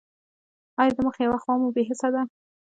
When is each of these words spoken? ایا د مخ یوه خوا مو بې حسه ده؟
ایا 0.79 0.93
د 0.95 0.97
مخ 1.05 1.15
یوه 1.25 1.37
خوا 1.43 1.53
مو 1.61 1.67
بې 1.75 1.83
حسه 1.89 2.07
ده؟ 2.13 2.21